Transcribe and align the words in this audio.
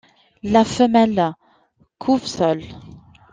La 0.41 0.65
femelle 0.65 1.35
couve 1.99 2.25
seule. 2.25 2.63